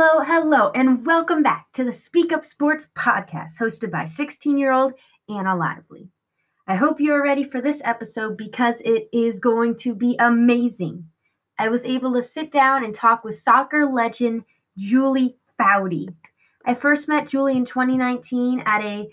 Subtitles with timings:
[0.00, 4.70] Hello, hello, and welcome back to the Speak Up Sports podcast hosted by 16 year
[4.70, 4.92] old
[5.28, 6.08] Anna Lively.
[6.68, 11.04] I hope you are ready for this episode because it is going to be amazing.
[11.58, 14.44] I was able to sit down and talk with soccer legend
[14.76, 16.14] Julie Foudy.
[16.64, 19.08] I first met Julie in 2019 at a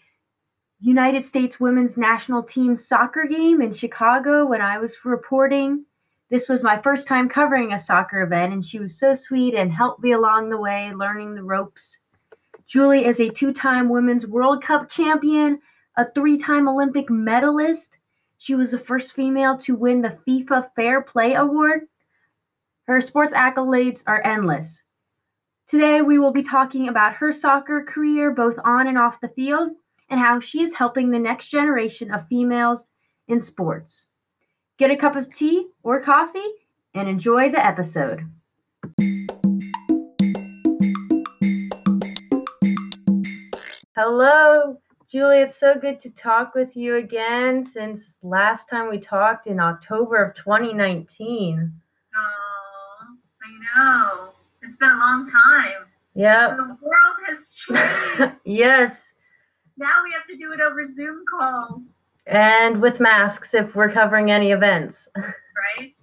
[0.82, 5.86] United States women's national team soccer game in Chicago when I was reporting.
[6.30, 9.72] This was my first time covering a soccer event, and she was so sweet and
[9.72, 12.00] helped me along the way, learning the ropes.
[12.68, 15.60] Julie is a two time Women's World Cup champion,
[15.98, 18.00] a three time Olympic medalist.
[18.40, 21.82] She was the first female to win the FIFA Fair Play Award.
[22.88, 24.82] Her sports accolades are endless.
[25.68, 29.72] Today, we will be talking about her soccer career, both on and off the field,
[30.10, 32.90] and how she is helping the next generation of females
[33.28, 34.08] in sports.
[34.78, 36.50] Get a cup of tea or coffee
[36.94, 38.22] and enjoy the episode.
[43.96, 44.78] Hello,
[45.10, 45.40] Julie.
[45.40, 50.24] It's so good to talk with you again since last time we talked in October
[50.24, 51.72] of 2019.
[52.16, 54.30] Oh, I know.
[54.62, 55.88] It's been a long time.
[56.16, 56.58] Yep.
[56.58, 57.50] The world has
[58.18, 58.36] changed.
[58.44, 58.98] yes.
[59.78, 61.82] now we have to do it over Zoom calls,
[62.28, 65.08] And with masks if we're covering any events.
[65.16, 65.94] right?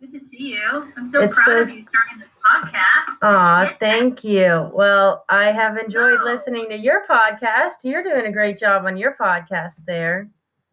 [0.00, 0.92] Good to see you.
[0.96, 3.16] I'm so It's proud so- of you starting this podcast.
[3.22, 4.70] Aw, thank you.
[4.72, 6.24] Well, I have enjoyed Oh.
[6.24, 7.74] listening to your podcast.
[7.82, 10.28] You're doing a great job on your podcast there.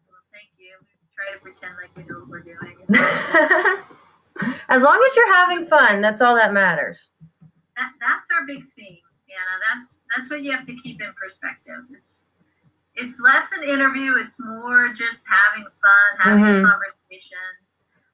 [0.08, 0.72] Well, thank you.
[0.80, 2.76] We try to pretend like we know what we're doing.
[4.68, 7.10] as long as you're having fun, that's all that matters.
[7.76, 9.58] that, that's our big theme, Anna.
[9.80, 11.82] That's that's what you have to keep in perspective.
[11.90, 12.05] It's
[12.96, 14.14] it's less an interview.
[14.16, 16.64] It's more just having fun, having Mhm.
[16.64, 17.46] a conversation.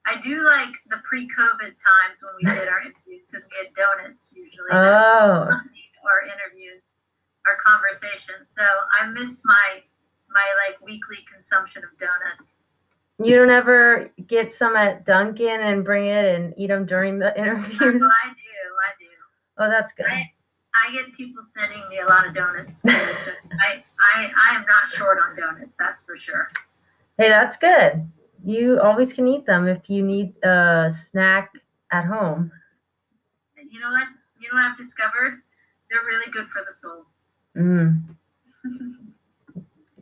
[0.06, 4.28] I do like the pre-COVID times when we did our interviews because we had donuts
[4.32, 4.70] usually.
[4.72, 6.82] Oh, our interviews,
[7.46, 8.48] our conversations.
[8.58, 8.64] So
[9.00, 9.82] I miss my
[10.28, 12.50] my like weekly consumption of donuts.
[13.18, 17.38] you don't ever get some at Dunkin' and bring it and eat them during the
[17.38, 17.78] interviews?
[17.80, 19.06] I do, I do.
[19.58, 20.06] Oh, that's good.
[20.06, 20.32] I,
[20.74, 22.74] I get people sending me a lot of donuts.
[22.82, 23.82] so I,
[24.14, 26.48] I, I am not short on donuts, that's for sure.
[27.18, 28.08] Hey, that's good.
[28.44, 31.52] You always can eat them if you need a snack
[31.92, 32.50] at home.
[33.56, 34.08] And you know what?
[34.40, 35.42] You know what I've discovered?
[35.90, 37.04] They're really good for the soul.
[37.56, 38.02] Mm.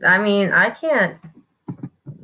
[0.05, 1.17] I mean, I can't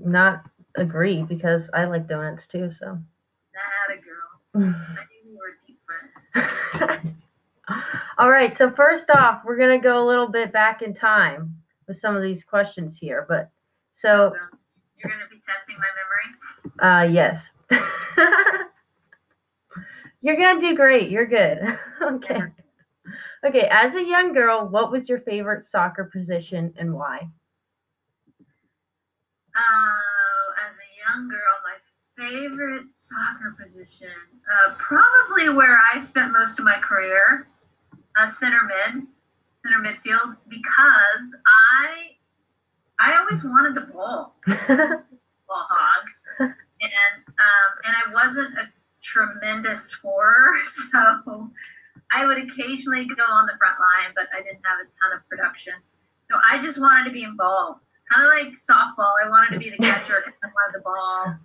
[0.03, 0.43] not
[0.75, 2.71] agree because I like donuts too.
[2.71, 2.97] So,
[3.53, 4.73] That a girl.
[4.73, 7.15] I knew you were a deep friend.
[8.17, 8.57] all right.
[8.57, 11.55] So first off, we're gonna go a little bit back in time
[11.87, 13.25] with some of these questions here.
[13.27, 13.49] But
[13.95, 14.33] so,
[14.97, 15.87] you're gonna be testing my
[16.81, 17.09] memory.
[17.09, 17.41] uh, yes,
[20.21, 21.09] you're gonna do great.
[21.09, 21.77] You're good.
[22.01, 22.41] okay.
[23.45, 23.67] Okay.
[23.71, 27.27] As a young girl, what was your favorite soccer position and why?
[29.55, 29.99] Uh,
[30.65, 31.77] as a young girl, my
[32.15, 34.09] favorite soccer position,
[34.51, 37.47] uh, probably where I spent most of my career,
[38.17, 39.03] uh, center mid,
[39.63, 42.15] center midfield, because I,
[42.99, 46.03] I always wanted the ball, ball hog,
[46.39, 48.65] and um, and I wasn't a
[49.03, 50.53] tremendous scorer,
[50.91, 51.51] so
[52.11, 55.27] I would occasionally go on the front line, but I didn't have a ton of
[55.29, 55.73] production.
[56.29, 59.13] So I just wanted to be involved, kind of like softball.
[59.23, 61.35] I wanted to be the catcher, I wanted the ball.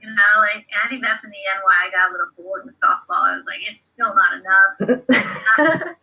[0.00, 2.32] You know, like and I think that's in the end why I got a little
[2.36, 3.20] bored with softball.
[3.20, 5.96] I was like, it's still not enough.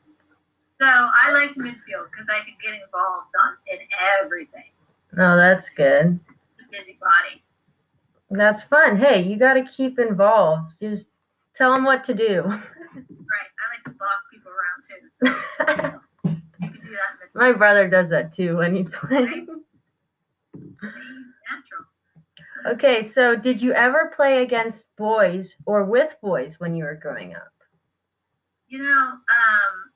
[0.79, 3.79] So I like midfield because I can get involved on in
[4.23, 4.71] everything.
[5.17, 6.19] oh, that's good.
[6.57, 7.43] The busy body.
[8.29, 8.97] That's fun.
[8.97, 10.73] Hey, you got to keep involved.
[10.81, 11.07] Just
[11.55, 12.43] tell them what to do.
[12.95, 13.51] Right.
[13.61, 15.01] I like to boss people around too.
[15.59, 15.99] So
[16.63, 19.45] you can do that My brother does that too when he's playing.
[20.81, 21.85] natural.
[22.73, 27.35] Okay, so did you ever play against boys or with boys when you were growing
[27.35, 27.51] up?
[28.67, 29.91] You know, um,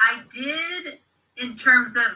[0.00, 0.98] I did
[1.36, 2.12] in terms of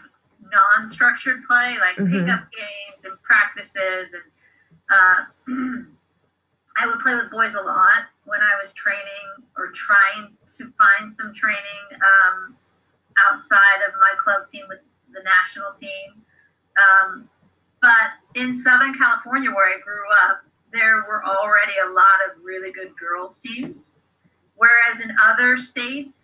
[0.51, 2.11] non-structured play, like Mhm.
[2.11, 4.25] pickup games and practices, and
[4.91, 5.25] uh,
[6.77, 11.15] I would play with boys a lot when I was training or trying to find
[11.15, 12.57] some training um,
[13.31, 14.81] outside of my club team with
[15.13, 16.23] the national team.
[16.77, 17.29] Um,
[17.81, 22.73] but in Southern California, where I grew up, there were already a lot of really
[22.73, 23.91] good girls teams.
[24.55, 26.22] Whereas in other states,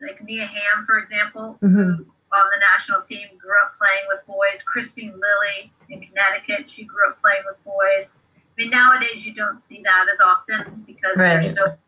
[0.00, 1.96] like Mia Hamm, for example, Mhm.
[1.98, 4.60] who on the national team grew up playing with boys.
[4.64, 8.06] Kristine Lilly in Connecticut, she grew up playing with boys.
[8.06, 11.42] I mean, nowadays you don't see that as often because Right.
[11.42, 11.78] there's so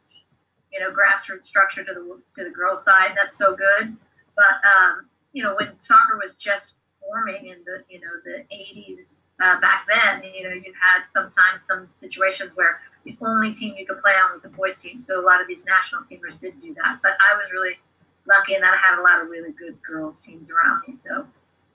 [0.72, 3.12] you know, grassroots structure to the to the girls' side.
[3.16, 3.96] That's so good.
[4.34, 9.28] But um, you know, when soccer was just forming in the you know the 80s
[9.40, 13.86] uh, back then, you know, you had sometimes some situations where the only team you
[13.86, 15.00] could play on was a boys' team.
[15.00, 17.00] So a lot of these national teamers did do that.
[17.02, 17.78] But I was really
[18.26, 20.96] lucky in that I had a lot of really good girls teams around me.
[21.04, 21.26] So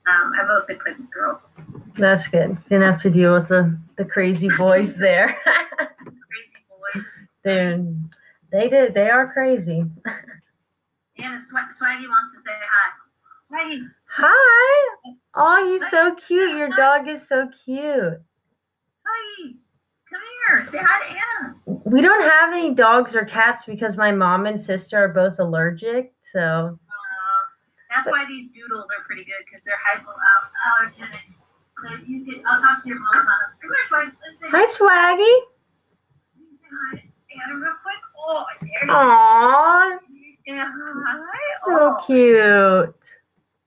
[0.06, 1.42] um, I mostly played with girls.
[1.96, 2.56] That's good.
[2.68, 5.36] Didn't have to deal with the, the crazy boys there.
[5.46, 7.04] Crazy boys.
[7.44, 7.84] they
[8.50, 8.94] they did.
[8.94, 9.84] They are crazy.
[11.18, 12.90] And Sw- Swaggy wants to say hi.
[13.50, 15.14] Swaggy, Hi.
[15.34, 16.56] Oh, he's so cute.
[16.56, 18.20] Your dog is so cute.
[19.02, 19.56] Swaggy,
[20.10, 20.68] come here.
[20.70, 21.80] Say hi to Anna.
[21.84, 26.11] We don't have any dogs or cats because my mom and sister are both allergic.
[26.32, 27.42] So Uh,
[27.90, 31.28] that's why these doodles are pretty good because they're hypoallergenic.
[31.82, 33.50] So you can, I'll talk to your mom about them.
[33.60, 34.50] Come here, Swaggy.
[34.50, 35.34] Hi, Swaggy.
[36.94, 37.12] Hi
[37.50, 38.02] real quick.
[38.18, 38.92] Oh, there you go.
[38.94, 39.98] Aw,
[41.06, 41.38] hi.
[41.64, 42.94] so oh, cute.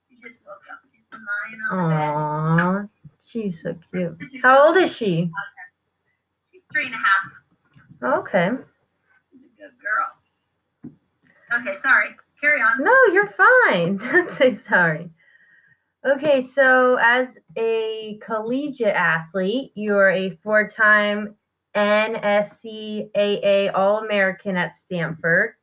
[0.08, 0.80] She just woke up.
[0.90, 2.88] She's lying on the bed.
[3.22, 4.18] She's so cute.
[4.42, 5.30] How old is she?
[6.52, 8.20] She's three and a half.
[8.20, 8.50] Okay.
[9.32, 11.60] She's a good girl.
[11.60, 12.16] Okay, sorry.
[12.40, 12.82] Carry on.
[12.82, 13.96] No, you're fine.
[14.12, 15.10] Don't say sorry.
[16.06, 21.34] Okay, so as a collegiate athlete, you're a four time
[21.74, 25.54] NSCAA All American at Stanford.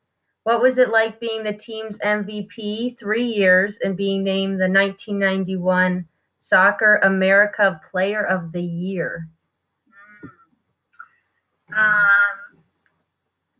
[0.44, 6.06] What was it like being the team's MVP three years and being named the 1991
[6.40, 9.30] Soccer America Player of the Year?
[11.72, 11.78] Mm.
[11.78, 12.64] Um,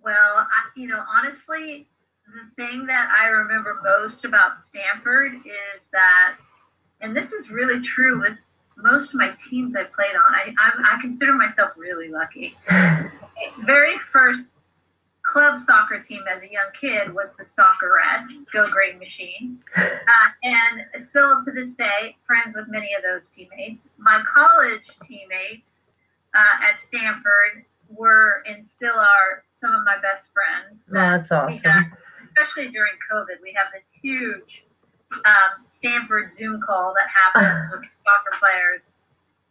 [0.04, 0.46] well, I,
[0.76, 1.88] you know, honestly,
[2.34, 6.36] the thing that I remember most about Stanford is that,
[7.02, 8.38] and this is really true with
[8.76, 10.34] most of my teams I played on.
[10.34, 12.56] I, I, I consider myself really lucky.
[13.60, 14.48] Very first
[15.24, 19.60] club soccer team as a young kid was the Soccerettes, Go Great Machine.
[19.76, 19.90] Uh,
[20.44, 23.82] and still to this day, friends with many of those teammates.
[23.98, 25.70] My college teammates
[26.36, 30.82] uh, at Stanford were and still are some of my best friends.
[30.90, 31.94] That's awesome.
[32.34, 34.66] Especially during COVID, we have this huge
[35.14, 38.82] um, Stanford Zoom call that happens with soccer players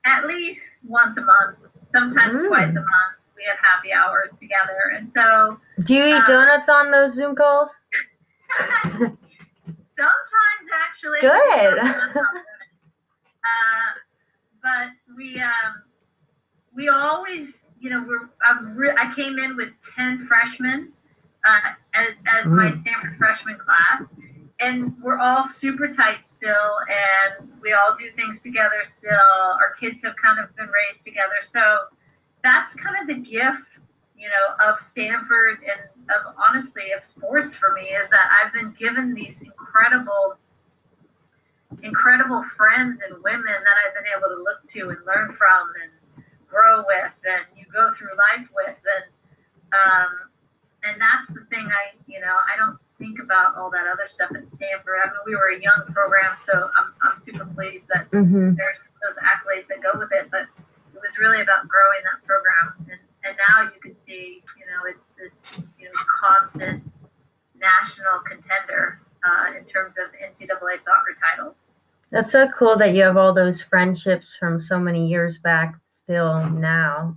[0.04, 1.58] at least once a month,
[1.92, 2.48] sometimes Mm.
[2.48, 3.16] twice a month.
[3.36, 7.34] We have happy hours together, and so Do you eat Uh, donuts on those Zoom
[7.34, 7.70] calls?
[8.92, 9.16] sometimes
[10.86, 11.20] actually.
[11.20, 11.78] Good.
[11.78, 11.92] uh,
[14.62, 15.82] but we um,
[16.74, 20.92] we always, you know, we're I'm re- I came in with ten freshmen
[21.44, 21.60] uh,
[21.94, 22.80] as as my Mm.
[22.80, 24.02] Stanford freshman class,
[24.60, 29.34] and we're all super tight still, and we all do things together still.
[29.60, 31.60] Our kids have kind of been raised together, so
[32.42, 33.78] that's kind of the gift,
[34.16, 35.80] you know, of Stanford and
[36.10, 40.36] of honestly of sports for me is that I've been given these incredible,
[41.82, 46.24] incredible friends and women that I've been able to look to and learn from and
[46.48, 49.04] grow with, and you go through life with, and
[49.72, 50.10] um,
[50.84, 54.30] and that's the thing I, you know, I don't think about all that other stuff
[54.34, 54.98] at Stanford.
[55.02, 58.54] I mean, we were a young program, so I'm I'm super pleased that Mm-hmm.
[58.54, 60.46] there's those accolades that go with it, but
[60.94, 62.74] it was really about growing that program.
[62.90, 65.34] And, and now you can see, you know, it's this,
[65.78, 66.82] you know, constant
[67.58, 71.56] national contender uh, in terms of NCAA soccer titles.
[72.10, 76.48] That's so cool that you have all those friendships from so many years back still
[76.50, 77.16] now.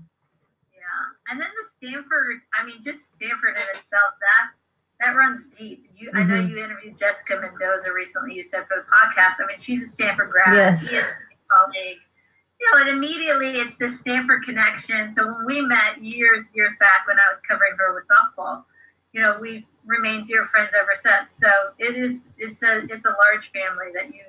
[1.29, 4.53] And then the Stanford, I mean, just Stanford in itself, that
[5.01, 5.89] that runs deep.
[5.97, 6.49] You, I know Mhm.
[6.51, 8.35] you interviewed Jessica Mendoza recently.
[8.35, 9.43] You said for the podcast.
[9.43, 10.55] I mean, she's a Stanford grad.
[10.55, 10.87] Yes.
[10.87, 11.13] He is a
[11.51, 11.97] colleague.
[12.61, 15.13] You know, and immediately it's the Stanford connection.
[15.13, 18.63] So when we met years, years back when I was covering her with softball,
[19.11, 21.37] you know, we've remained dear friends ever since.
[21.37, 24.21] So it is, it's a, it's a large family that you,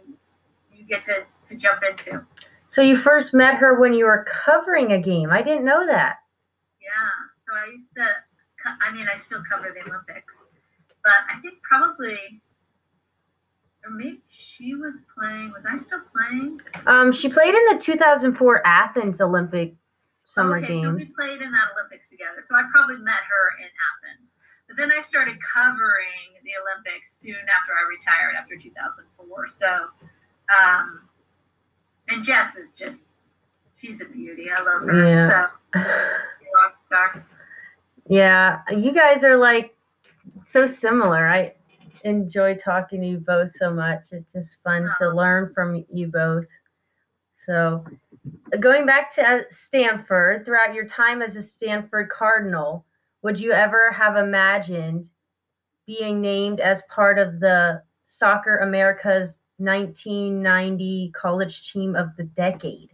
[0.74, 2.26] you get to, to jump into.
[2.70, 5.30] So you first met her when you were covering a game.
[5.30, 6.16] I didn't know that.
[6.86, 7.10] Yeah.
[7.46, 8.06] So I used to,
[8.82, 10.32] I mean, I still cover the Olympics,
[11.02, 12.18] but I think probably,
[13.84, 15.50] or maybe she was playing.
[15.50, 16.60] Was I still playing?
[16.86, 19.74] Um, she played in the 2004 Athens Olympic
[20.26, 22.42] Summer okay, so we played in that Olympics together.
[22.48, 24.26] So I probably met her in Athens.
[24.66, 29.46] But then I started covering the Olympics soon after I retired after 2004.
[29.54, 29.86] So,
[30.50, 31.06] um,
[32.08, 32.98] and Jess is just,
[33.80, 34.50] she's a beauty.
[34.50, 34.98] I love her.
[35.06, 35.30] Yeah.
[35.30, 35.78] So,
[36.86, 37.26] she's a rock star.
[38.08, 39.76] yeah, you guys are like
[40.46, 41.28] so similar.
[41.28, 41.54] I
[42.04, 44.06] enjoy talking to you both so much.
[44.12, 46.46] It's just fun to learn from you both.
[47.44, 47.84] So,
[48.58, 52.84] going back to uh, Stanford, throughout your time as a Stanford Cardinal,
[53.22, 55.10] would you ever have imagined
[55.86, 62.90] being named as part of the Soccer America's 1990 College Team of the Decade?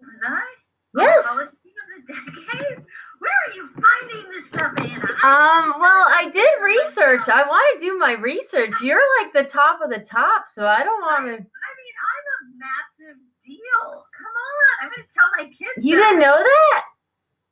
[0.00, 0.54] Was I?
[0.96, 1.48] Yes.
[2.06, 2.84] College team of the decade?
[3.18, 5.08] Where are you finding this stuff, Anna?
[5.24, 7.24] Um, well, I did research.
[7.28, 8.72] I want to do my research.
[8.82, 11.32] You're like the top of the top, so I don't want to.
[11.32, 11.36] I
[11.80, 13.84] mean, I'm a massive deal.
[14.12, 15.80] Come on, I'm gonna tell my kids.
[15.80, 16.02] You that.
[16.04, 16.80] didn't know that?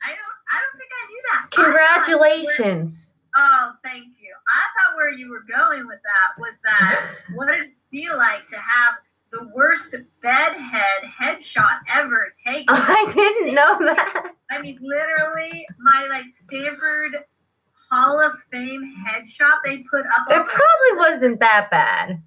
[0.05, 0.39] I don't.
[0.53, 1.41] I don't think I knew that.
[1.41, 3.09] I thought where- Congratulations.
[3.35, 4.29] Oh, thank you.
[4.45, 8.45] I thought where you were going with that was that what did it feel like
[8.51, 9.01] to have
[9.33, 12.67] the worst bedhead headshot ever taken?
[12.69, 14.33] I didn't know that.
[14.51, 17.25] I mean, literally, my like Stanford
[17.91, 20.29] Hall of Fame headshot they put up.
[20.29, 22.23] It probably wasn't that bad.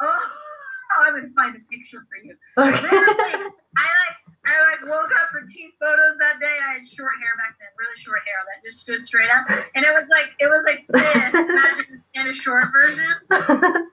[0.00, 0.18] Oh,
[1.06, 2.36] I'm gonna find a picture for you.
[2.56, 2.82] Okay.
[2.82, 6.56] Literally, I like I like woke up for team photos that day.
[6.62, 9.84] I had short hair back then, really short hair that just stood straight up, and
[9.84, 13.90] it was like it was like this magic in a short version.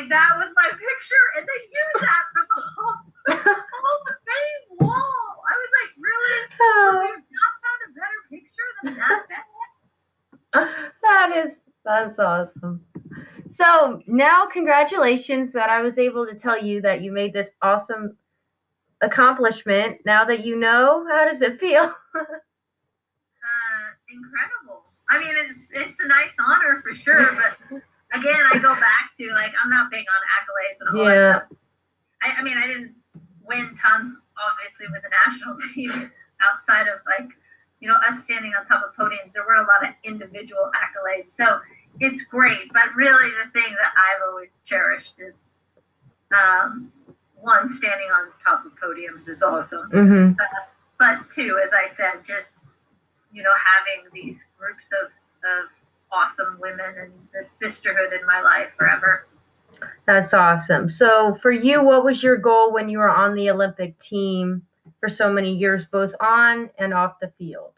[0.00, 3.04] Like that was my picture, and they used that for the whole
[3.36, 5.44] of Fame wall.
[5.44, 6.36] I was like, really?
[7.00, 9.28] We have not found a better picture than that.
[11.02, 12.80] that is that's awesome.
[13.58, 18.16] So now congratulations that I was able to tell you that you made this awesome
[19.02, 19.98] accomplishment.
[20.06, 21.92] Now that you know, how does it feel?
[23.40, 24.84] Uh, incredible.
[25.08, 27.56] I mean, it's it's a nice honor for sure, but
[28.12, 31.32] again, I go back to like I'm not big on accolades and all Yeah.
[31.32, 31.48] that.
[32.22, 32.94] I, I mean, I didn't
[33.44, 37.30] win tons, obviously, with the national team outside of like,
[37.80, 39.32] you know, us standing on top of podiums.
[39.32, 41.60] There were a lot of individual accolades, so
[41.98, 42.72] it's great.
[42.72, 45.34] But really, the thing that I've always cherished is,
[46.36, 46.92] um,
[47.40, 50.32] one, standing on top of podiums is awesome mm-hmm.
[50.98, 52.48] but two, as I said, just
[53.32, 55.10] you know, having these groups of,
[55.46, 55.70] of
[56.12, 59.26] awesome women and the sisterhood in my life forever.
[60.06, 60.88] That's awesome.
[60.88, 64.62] So for you, what was your goal when you were on the Olympic team
[64.98, 67.72] for so many years, both on and off the field?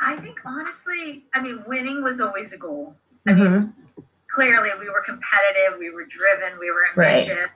[0.00, 2.96] I think honestly, I mean, winning was always a goal.
[3.26, 4.02] I mean, Mm-hmm.
[4.34, 7.28] clearly we were competitive, we were driven, we were Right.
[7.28, 7.50] ambitious.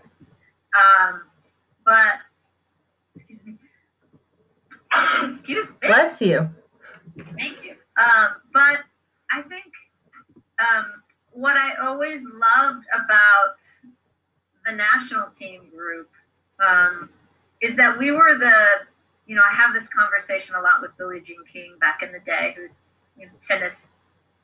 [0.76, 1.23] Um,
[1.85, 2.21] but
[3.16, 3.56] excuse me.
[5.38, 5.88] excuse me.
[5.88, 6.49] Bless you.
[7.37, 7.73] Thank you.
[7.99, 8.80] Um, but
[9.30, 9.68] I think
[10.58, 10.86] um,
[11.32, 13.60] what I always loved about
[14.64, 16.08] the national team group
[16.66, 17.10] um,
[17.60, 18.86] is that we were the,
[19.26, 22.20] you know, I have this conversation a lot with Billie Jean King back in the
[22.20, 22.72] day, who's
[23.18, 23.76] you know, tennis,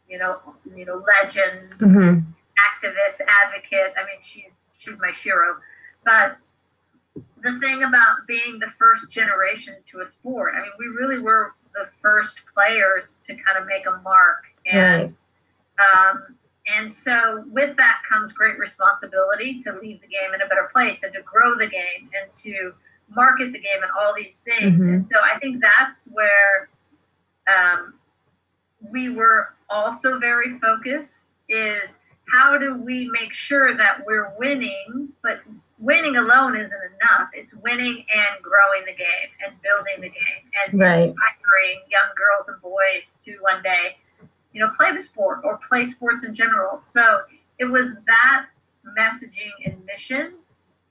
[0.08, 0.40] you know,
[0.76, 2.20] you know, legend, Mm-hmm.
[2.68, 3.16] activist,
[3.46, 3.94] advocate.
[3.96, 5.56] I mean, she's she's my hero.
[6.04, 6.36] But
[7.42, 11.54] the thing about being the first generation to a sport, I mean, we really were
[11.74, 15.14] the first players to kind of make a mark, and
[15.78, 16.36] um,
[16.66, 20.98] and so with that comes great responsibility to leave the game in a better place
[21.02, 22.72] and to grow the game and to
[23.14, 24.78] market the game and all these things.
[24.78, 24.94] Mhm.
[24.94, 26.68] And so I think that's where
[27.48, 27.94] um,
[28.90, 31.12] we were also very focused
[31.48, 31.82] is
[32.32, 35.40] how do we make sure that we're winning, but
[35.82, 37.28] winning alone isn't enough.
[37.34, 41.08] It's winning and growing the game and building the game and Right.
[41.08, 43.98] inspiring young girls and boys to one day,
[44.52, 46.82] you know, play the sport or play sports in general.
[46.90, 47.22] So
[47.58, 48.46] it was that
[48.96, 50.34] messaging and mission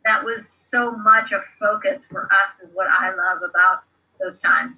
[0.04, 3.84] that was so much a focus for us is what I love about
[4.20, 4.78] those times.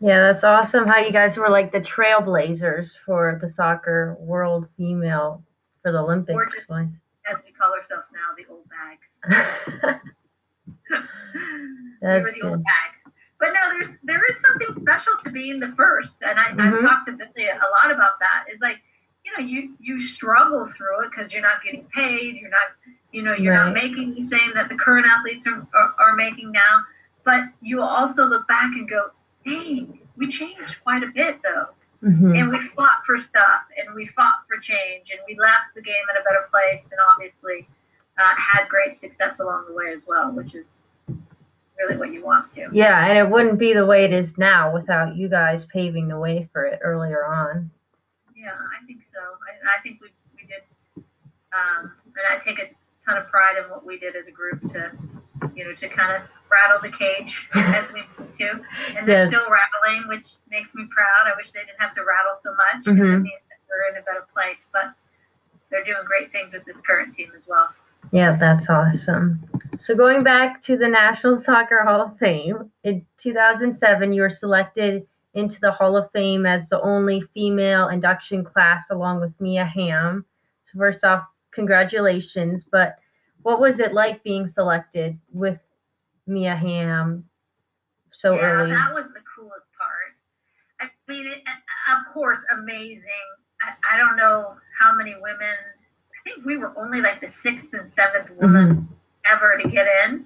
[0.00, 5.42] Yeah, that's awesome how you guys were like the trailblazers for the soccer world female
[5.82, 7.00] for the Olympics one.
[7.28, 9.06] As we call ourselves now, the old bags.
[12.00, 13.12] That's the old bag.
[13.38, 16.74] But no, there's there is something special to being the first, and I, Mhm.
[16.74, 18.44] I've talked to a lot about that.
[18.52, 18.80] Is like,
[19.24, 22.68] you know, you you struggle through it because you're not getting paid, you're not,
[23.12, 23.66] you know, you're Right.
[23.66, 26.84] not making the same that the current athletes are, are, are making now.
[27.24, 29.10] But you also look back and go,
[29.44, 31.68] dang, we changed quite a bit though,
[32.02, 32.38] Mhm.
[32.40, 36.04] and we fought for stuff, and we fought for change, and we left the game
[36.14, 37.68] in a better place, and obviously
[38.18, 40.66] uh, had great success along the way as well, which is
[41.78, 42.68] really what you want to.
[42.72, 46.18] Yeah, and it wouldn't be the way it is now without you guys paving the
[46.18, 47.70] way for it earlier on.
[48.34, 49.20] Yeah, I think so.
[49.20, 50.62] I, I think we, we did,
[51.52, 52.70] um, and I take a
[53.04, 54.90] ton of pride in what we did as a group to,
[55.54, 58.50] you know, to kind of rattle the cage as we need to.
[58.96, 59.28] And they're Yes.
[59.28, 61.28] still rattling, which makes me proud.
[61.32, 62.84] I wish they didn't have to rattle so much.
[62.84, 63.20] 'cause Mhm.
[63.20, 64.58] It means that we're in a better place.
[64.72, 64.94] But
[65.70, 67.68] they're doing great things with this current team as well.
[68.16, 69.44] Yeah, that's awesome.
[69.78, 75.06] So going back to the National Soccer Hall of Fame, in 2007, you were selected
[75.34, 80.24] into the Hall of Fame as the only female induction class along with Mia Hamm.
[80.64, 82.64] So first off, congratulations.
[82.64, 82.96] But
[83.42, 85.58] what was it like being selected with
[86.26, 87.22] Mia Hamm
[88.12, 88.70] so yeah, early?
[88.70, 90.16] that was the coolest part.
[90.80, 91.42] I mean, it,
[91.92, 93.02] of course, amazing.
[93.60, 95.75] I, I don't know how many women.
[96.26, 98.88] I think we were only like the sixth and seventh woman
[99.30, 100.24] ever to get in,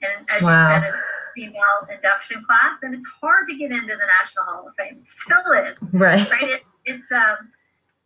[0.00, 0.48] and as Wow.
[0.68, 4.44] you said, it's a female induction class, and it's hard to get into the National
[4.46, 5.04] Hall of Fame.
[5.04, 6.30] It still is Right.
[6.30, 6.42] right?
[6.42, 7.50] It, it's um,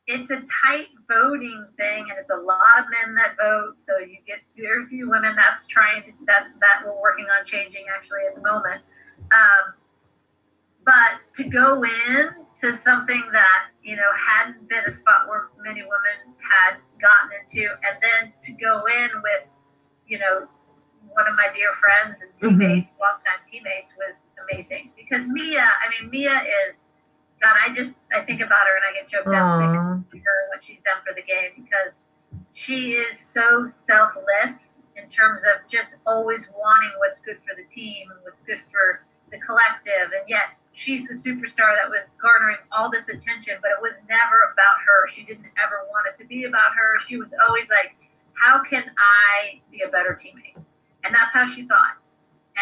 [0.09, 3.77] it's a tight voting thing, and it's a lot of men that vote.
[3.85, 5.37] So you get very few women.
[5.37, 8.83] That's trying to, that that we're working on changing actually at the moment.
[9.33, 9.75] Um,
[10.85, 15.83] but to go in to something that you know hadn't been a spot where many
[15.83, 19.45] women had gotten into, and then to go in with
[20.07, 20.49] you know
[21.13, 22.59] one of my dear friends and Mhm.
[22.59, 24.15] teammates, longtime teammates, was
[24.49, 25.65] amazing because Mia.
[25.65, 26.75] I mean, Mia is
[27.41, 27.57] God.
[27.65, 30.65] I just I think about her and I get choked up thinking her and what
[30.65, 31.93] she's done for the game because
[32.55, 34.57] she is so selfless
[34.97, 39.05] in terms of just always wanting what's good for the team and what's good for
[39.31, 43.81] the collective, and yet she's the superstar that was garnering all this attention, but it
[43.83, 45.09] was never about her.
[45.15, 47.01] She didn't ever want it to be about her.
[47.09, 47.97] She was always like,
[48.37, 50.61] how can I be a better teammate?
[51.05, 51.97] And that's how she thought.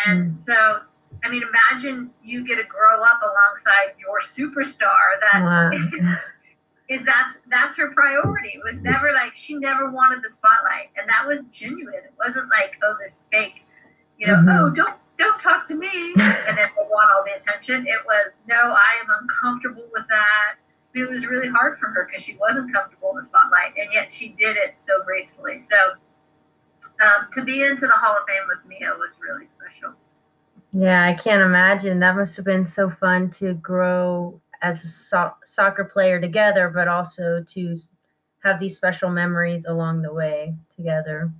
[0.07, 0.81] And so,
[1.25, 5.71] I mean, imagine you get to grow up alongside your superstar that Wow.
[6.89, 8.51] is that's that's her priority.
[8.55, 11.95] It was never like she never wanted the spotlight, and that was genuine.
[12.05, 13.65] It wasn't like oh this fake,
[14.19, 14.61] you know, Mhm.
[14.61, 17.87] oh don't don't talk to me, and then they want all the attention.
[17.87, 20.57] It was no, I am uncomfortable with that.
[20.95, 24.09] It was really hard for her because she wasn't comfortable in the spotlight, and yet
[24.13, 25.61] she did it so gracefully.
[25.69, 25.99] So
[27.03, 29.95] um, to be into the Hall of Fame with Mia was really special.
[30.73, 32.01] Yeah, I can't imagine.
[32.01, 36.89] That must have been so fun to grow as a so- soccer player together, but
[36.89, 37.77] also to
[38.43, 41.31] have these special memories along the way together.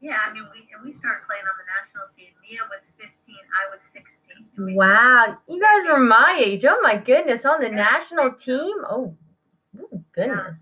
[0.00, 2.32] Yeah, I mean, we and we started playing on the national team.
[2.50, 3.06] Mia was 15,
[3.54, 4.74] I was 16.
[4.74, 6.64] Wow, you guys were my age.
[6.68, 7.76] Oh my goodness, on the Yeah.
[7.76, 8.76] national team.
[8.90, 9.16] Oh,
[9.78, 10.56] ooh, goodness.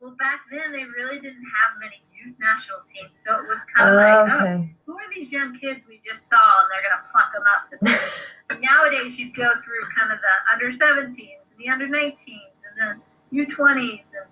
[0.00, 3.90] Well, back then they really didn't have many youth national teams, so it was kind
[3.90, 7.04] of like, oh, oh who are these young kids we just saw, and they're gonna
[7.12, 8.60] pluck them up.
[8.62, 11.16] Nowadays, you go through kind of the under 17s,
[11.50, 14.26] and the under 19s, and the U20s, and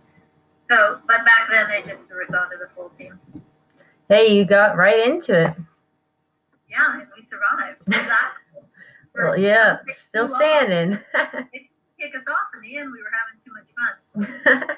[0.70, 1.00] so.
[1.06, 3.18] But back then, they just threw us onto the full team.
[4.08, 5.56] Hey, you got right into it.
[6.74, 7.78] Yeah, and we survived.
[7.86, 8.64] So that's cool.
[9.14, 10.98] Well, yeah, still standing.
[12.00, 12.90] Kick us off in the end.
[12.92, 14.76] We were having too much fun.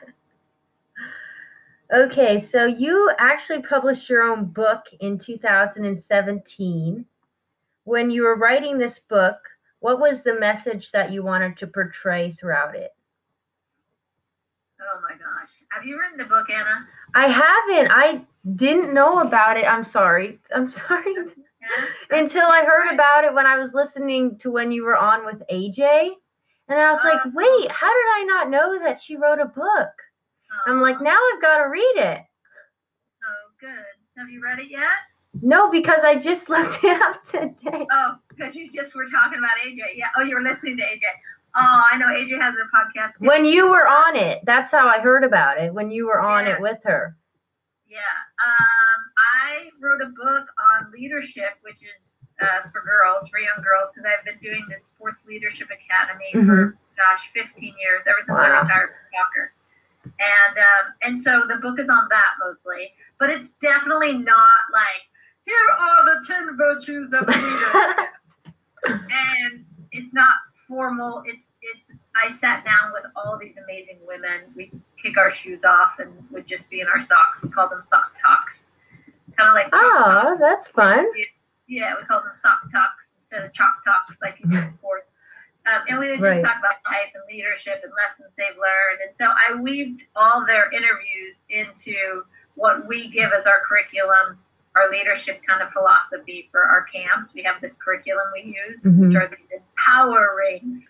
[2.10, 7.06] okay, so you actually published your own book in 2017.
[7.84, 9.38] When you were writing this book,
[9.80, 12.94] what was the message that you wanted to portray throughout it?
[14.78, 16.86] Oh my gosh, have you written the book, Anna?
[17.14, 17.90] I haven't.
[17.90, 19.64] I didn't know about it.
[19.64, 20.38] I'm sorry.
[20.54, 21.14] I'm sorry.
[22.10, 25.42] Until I heard about it when I was listening to when you were on with
[25.50, 26.10] AJ.
[26.68, 27.30] And then I was like, Oh.
[27.34, 29.88] wait, how did I not know that she wrote a book?
[30.66, 32.18] I'm like, now I've got to read it.
[33.22, 33.84] Oh, good.
[34.18, 34.88] Have you read it yet?
[35.42, 37.86] No, because I just looked it up today.
[37.92, 39.78] Oh, because you just were talking about AJ.
[39.96, 40.06] Yeah.
[40.16, 41.02] Oh, you were listening to AJ.
[41.58, 43.18] Oh, I know AJ has her podcast.
[43.18, 43.26] too.
[43.26, 45.72] When you were on it, that's how I heard about it.
[45.72, 46.54] When you were on Yeah.
[46.56, 47.16] it with her.
[47.88, 47.98] Yeah.
[48.44, 48.66] Um,
[49.18, 52.00] I wrote a book on leadership, which is
[52.40, 56.76] uh, for girls, for young girls, because I've been doing this Sports Leadership Academy for
[56.96, 58.62] gosh, 15 years, ever since I Wow.
[58.62, 59.46] retired from soccer.
[60.04, 65.02] And um, and so the book is on that mostly, but it's definitely not like
[65.44, 68.08] here are the 10 virtues of a leader.
[68.86, 70.34] and it's not
[70.68, 71.22] formal.
[71.26, 71.98] It's it's.
[72.14, 74.52] I sat down with all these amazing women.
[74.54, 74.70] We
[75.02, 77.42] kick our shoes off and would just be in our socks.
[77.42, 78.54] We call them sock talks,
[79.36, 79.68] kind of like.
[79.72, 81.06] Oh, that's fun.
[81.68, 85.06] Yeah, we call them sock talks instead of chalk talks like you do in sports.
[85.66, 86.44] Um, and we would just Right.
[86.44, 89.02] talk about life and leadership and lessons they've learned.
[89.02, 92.22] And so I weaved all their interviews into
[92.54, 94.38] what we give as our curriculum,
[94.76, 97.34] our leadership kind of philosophy for our camps.
[97.34, 99.08] We have this curriculum we use, Mhm.
[99.08, 100.86] which are these empowering,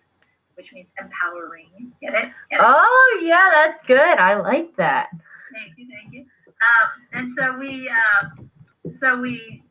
[0.56, 1.92] which means empowering.
[2.02, 2.28] Get it?
[2.50, 2.62] Get it?
[2.62, 4.18] Oh, yeah, that's good.
[4.18, 5.08] I like that.
[5.54, 6.26] Thank you, thank you.
[6.62, 8.50] Um, and so we, um,
[9.00, 9.62] so we,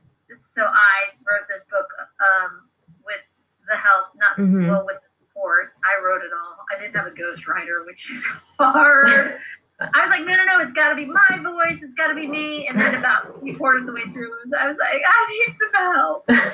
[0.55, 1.87] so I wrote this book
[2.19, 2.61] um,
[3.05, 3.21] with
[3.69, 4.67] the help, not Mhm.
[4.69, 5.73] well with the support.
[5.83, 6.57] I wrote it all.
[6.75, 8.23] I didn't have a ghostwriter, which is
[8.59, 9.39] hard.
[9.79, 11.79] I was like, no, no, no, it's got to be my voice.
[11.81, 12.67] It's got to be me.
[12.67, 15.93] And then about three quarters of the way through, I was like, I need some
[15.93, 16.29] help.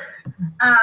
[0.61, 0.77] Um,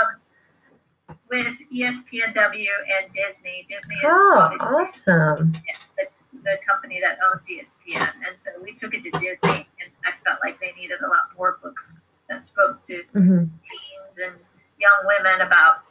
[1.31, 3.67] with ESPNW and Disney.
[3.69, 5.53] Disney is Oh, awesome.
[5.97, 6.05] the,
[6.45, 10.39] the company that owns ESPN, and so we took it to Disney, and I felt
[10.43, 11.93] like they needed a lot more books
[12.29, 14.35] that spoke to hmm teens and
[14.79, 15.83] young women about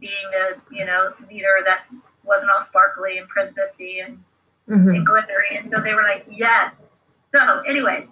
[0.00, 1.84] being a you know leader that
[2.24, 4.18] wasn't all sparkly and princessy and,
[4.66, 6.72] hmm and glittery, and so they were like, yes.
[7.32, 8.06] So, anyways,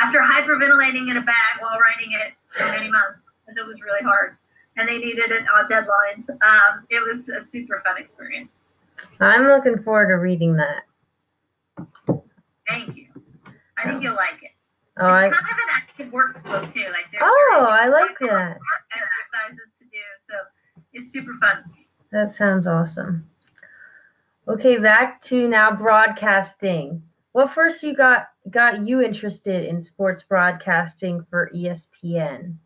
[0.00, 4.02] after hyperventilating in a bag while writing it for many months, because it was really
[4.02, 4.36] hard,
[4.76, 8.50] and they needed it on deadlines, um, it was a super fun experience.
[9.20, 10.84] I'm looking forward to reading that.
[12.68, 13.06] Thank you.
[13.76, 14.52] I think you'll like it.
[15.00, 16.86] Oh, I, kind of an active workbook too.
[16.90, 18.58] Like there's oh, I like that.
[18.92, 20.34] exercises to do, so
[20.92, 21.64] it's super fun.
[22.10, 23.28] That sounds awesome.
[24.48, 27.02] Okay, back to now broadcasting.
[27.32, 31.86] What first you got got you interested in sports broadcasting for ESPN?
[32.02, 32.56] Mm.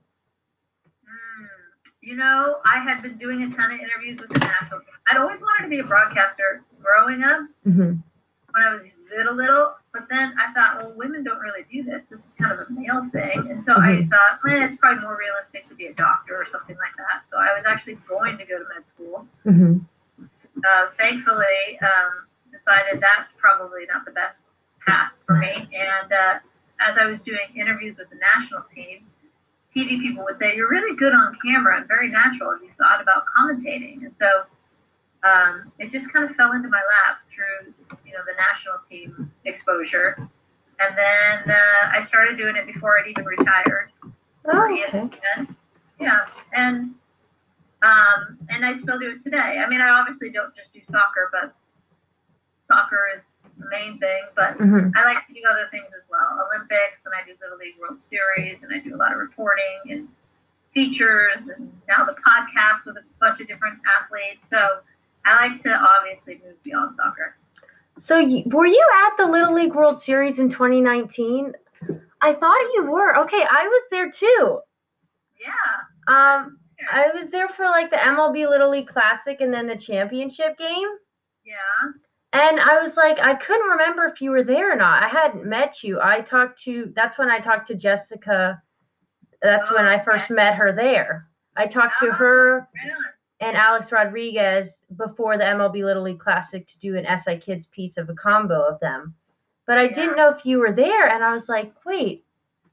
[2.00, 4.80] You know, I had been doing a ton of interviews with the national.
[5.10, 7.92] I'd always wanted to be a broadcaster growing up hmm
[8.52, 8.82] when I was
[9.14, 9.74] little, little.
[10.12, 12.03] Then I thought, well, women don't really do this.
[12.11, 13.48] This is kind of a male thing.
[13.51, 14.11] And so I Mhm.
[14.11, 17.25] thought, eh, it's probably more realistic to be a doctor or something like that.
[17.31, 19.27] So I was actually going to go to med school.
[19.44, 19.79] hmm
[20.64, 24.37] uh, thankfully um, decided that's probably not the best
[24.87, 25.68] path for me.
[25.75, 26.35] And uh,
[26.79, 29.07] as I was doing interviews with the national team,
[29.75, 32.53] TV people would say, "You're really good on camera and very natural.
[32.53, 34.29] Have you thought about commentating?" And so
[35.25, 37.74] um, it just kind of fell into my lap through
[38.07, 40.16] you know the national team exposure.
[40.81, 43.90] And then uh, I started doing it before I'd even retired
[44.46, 45.46] Oh, okay.
[46.00, 46.94] Yeah, and
[47.83, 49.62] um, and I still do it today.
[49.64, 51.55] I mean, I obviously don't just do soccer, but
[52.66, 53.22] soccer is
[53.59, 54.22] the main thing.
[54.35, 56.42] But hmm I like to do other things as well.
[56.50, 59.78] Olympics, and I do Little League World Series, and I do a lot of reporting
[59.90, 60.09] and
[60.74, 64.42] features, and now the podcast with a bunch of different athletes.
[64.50, 64.83] So
[65.24, 67.37] I like to obviously move beyond soccer.
[67.98, 71.52] So you, were you at the Little League World Series in 2019?
[72.20, 73.16] I thought you were.
[73.18, 74.61] Okay, I was there too.
[75.40, 76.08] Yeah.
[76.08, 76.58] Um,
[76.90, 80.88] I was there for like the MLB Little League Classic and then the championship game.
[81.44, 81.90] Yeah.
[82.32, 85.02] And I was like, I couldn't remember if you were there or not.
[85.02, 86.00] I hadn't met you.
[86.00, 88.61] I talked to, that's when I talked to Jessica.
[89.42, 91.28] That's when I first met her there.
[91.56, 92.12] I talked to Oh.
[92.12, 93.12] her Right on.
[93.42, 97.96] And Alex Rodriguez before the MLB Little League Classic to do an SI Kids piece
[97.96, 99.14] of a combo of them.
[99.66, 101.09] But I didn't know if you were there.
[101.09, 102.24] And I was like, wait,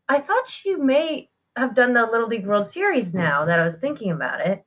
[0.07, 3.77] I thought you may have done the Little League World Series now that I was
[3.77, 4.63] thinking about it.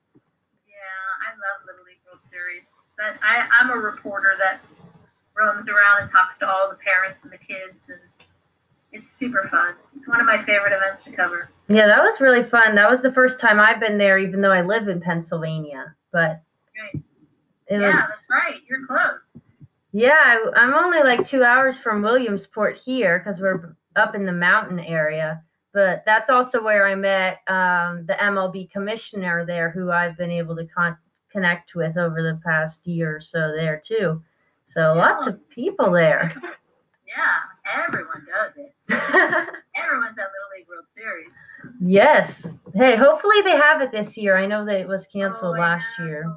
[0.66, 2.62] Yeah, I love Little League World Series.
[2.96, 4.60] But I, I'm a reporter that
[5.36, 8.00] roams around and talks to all the parents and the kids, and
[8.90, 9.74] it's super fun.
[9.96, 11.48] It's one of my favorite events to cover.
[11.68, 12.74] Yeah, that was really fun.
[12.74, 15.94] That was the first time I've been there, even though I live in Pennsylvania.
[16.12, 16.42] But
[16.94, 17.02] Right.
[17.70, 18.60] yeah, was, that's right.
[18.68, 19.20] You're close.
[19.92, 24.32] yeah, I, I'm only like two hours from Williamsport here because we're up in the
[24.32, 25.42] mountain area.
[25.72, 30.54] But that's also where I met um, the MLB commissioner there, who I've been able
[30.56, 30.98] to con-
[31.30, 34.22] connect with over the past year or so there too.
[34.66, 36.34] So lots of people there.
[37.14, 38.72] Yeah, everyone does it.
[38.88, 41.28] Everyone's at Little League World Series.
[41.80, 42.46] Yes.
[42.74, 44.36] Hey, hopefully they have it this year.
[44.36, 46.06] I know that it was canceled Oh, last know.
[46.06, 46.24] year.
[46.24, 46.34] I know.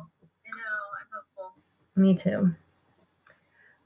[1.00, 1.52] I'm hopeful.
[1.96, 2.54] Me too.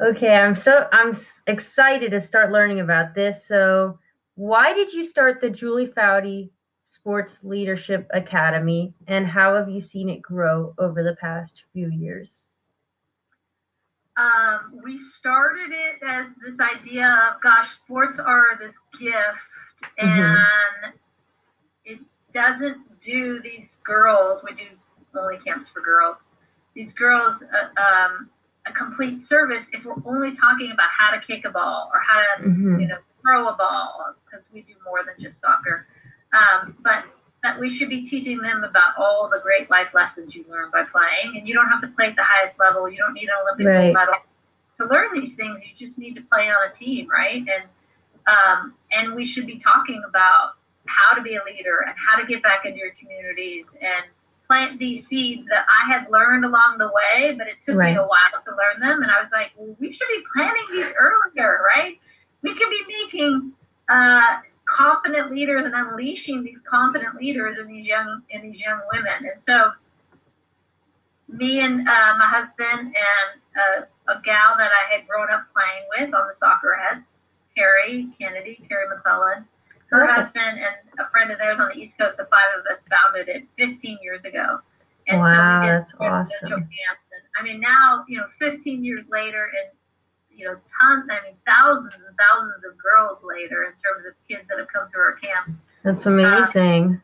[0.02, 1.16] Okay, I'm so I'm
[1.48, 3.46] excited to start learning about this.
[3.46, 4.00] So,
[4.36, 6.50] why did you start the Julie Foudy
[6.88, 12.44] Sports Leadership Academy, and how have you seen it grow over the past few years?
[14.18, 19.16] Um, we started it as this idea of, gosh, sports are this gift,
[19.98, 20.38] and
[20.88, 20.99] it
[22.34, 24.42] doesn't do these girls.
[24.44, 24.66] We do
[25.20, 26.18] only camps for girls.
[26.76, 28.30] These girls uh, um,
[28.68, 32.44] a complete service if we're only talking about how to kick a ball or how
[32.44, 32.82] to, Mhm.
[32.82, 35.88] you know, throw a ball because we do more than just soccer.
[36.34, 37.06] Um, but
[37.42, 40.84] that we should be teaching them about all the great life lessons you learn by
[40.84, 41.38] playing.
[41.38, 42.90] And you don't have to play at the highest level.
[42.90, 43.94] You don't need an Olympic Right.
[43.94, 44.16] medal
[44.78, 45.60] to learn these things.
[45.66, 47.44] You just need to play on a team, right?
[47.48, 47.64] And
[48.28, 50.54] um, and we should be talking about
[50.90, 54.06] how to be a leader and how to get back into your communities and
[54.48, 57.94] plant these seeds that I had learned along the way, but it took Right.
[57.94, 59.04] me a while to learn them.
[59.04, 62.00] And I was like, well, we should be planting these earlier, right?
[62.42, 63.54] We could be making
[63.90, 69.14] uh, confident leaders and unleashing these confident leaders in these young in these young women.
[69.32, 69.72] And so,
[71.28, 75.86] me and uh, my husband and uh, a gal that I had grown up playing
[76.08, 77.06] with on the soccer heads,
[77.56, 79.46] Carrie Kennedy, Carrie McClellan,
[79.92, 80.14] her Okay.
[80.14, 83.28] husband and a friend of theirs on the East Coast, the five of us founded
[83.28, 84.60] it 15 years ago.
[85.08, 86.50] And wow, so that's awesome.
[86.50, 87.06] camps.
[87.12, 89.72] And, I mean, now you know, 15 years later, and
[90.32, 91.10] you know, tons.
[91.10, 94.88] I mean, thousands and thousands of girls later in terms of kids that have come
[94.90, 95.58] through our camp.
[95.84, 97.02] That's amazing.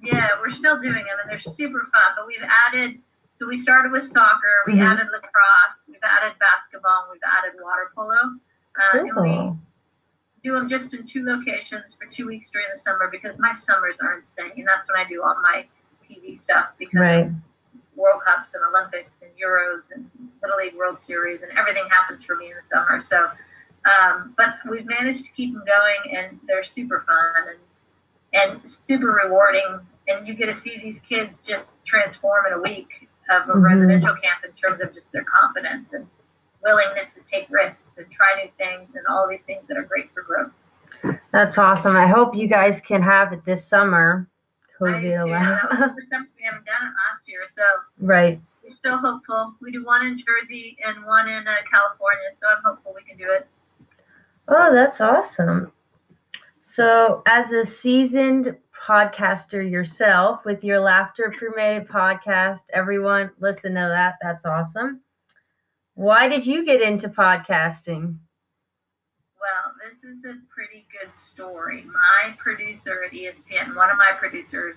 [0.00, 2.08] Yeah, we're still doing them, and they're super fun.
[2.16, 3.00] But we've added.
[3.38, 4.62] So we started with soccer.
[4.66, 4.86] We Mhm.
[4.92, 5.76] added lacrosse.
[5.88, 7.04] We've added basketball.
[7.04, 8.38] And we've added water polo.
[8.76, 9.58] Uh, cool.
[10.46, 13.96] Do them just in two locations for two weeks during the summer because my summers
[14.00, 14.56] are insane.
[14.56, 15.66] And that's when I do all my
[16.08, 17.28] TV stuff because Right.
[17.96, 20.08] World Cups and Olympics and Euros and
[20.42, 23.02] Little League World Series and everything happens for me in the summer.
[23.02, 23.28] So,
[23.90, 27.58] um, but we've managed to keep them going and they're super fun and
[28.32, 29.80] and super rewarding.
[30.08, 33.62] And you get to see these kids just transform in a week of a Mhm.
[33.64, 36.06] residential camp in terms of just their confidence and
[36.62, 40.10] willingness to take risks and try new things and all these things that are great
[40.12, 40.52] for growth.
[41.32, 41.96] That's awesome.
[41.96, 44.28] I hope you guys can have it this summer.
[44.80, 45.60] I do COVID was allowed.
[45.70, 47.62] the first we haven't done it last year, so
[48.00, 48.40] right.
[48.62, 49.54] we're still hopeful.
[49.60, 53.16] We do one in Jersey and one in uh, California, so I'm hopeful we can
[53.16, 53.46] do it.
[54.48, 55.72] Oh, that's awesome.
[56.62, 64.16] So, as a seasoned podcaster yourself with your Laughter Crewmate podcast, everyone listen to that.
[64.22, 65.00] That's awesome.
[65.96, 68.18] Why did you get into podcasting?
[69.40, 71.84] Well, this is a pretty good story.
[71.84, 74.76] My producer at ESPN, one of my producers,